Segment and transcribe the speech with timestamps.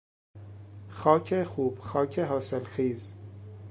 [0.89, 3.13] خاک خوب، خاک حاصلخیز